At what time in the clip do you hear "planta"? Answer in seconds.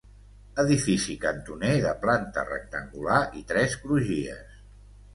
2.07-2.49